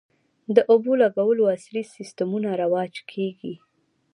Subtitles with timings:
[0.55, 3.53] د اوبولګولو عصري سیستمونه رواج کیږي